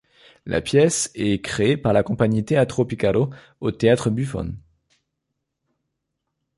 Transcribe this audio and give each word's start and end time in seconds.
La 0.47 0.61
pièce 0.63 1.11
est 1.13 1.41
créée 1.43 1.77
par 1.77 1.93
la 1.93 2.01
compagnie 2.01 2.43
Teatro 2.43 2.85
Picaro 2.85 3.29
au 3.59 3.69
Théâtre 3.69 4.09
Buffon. 4.09 4.55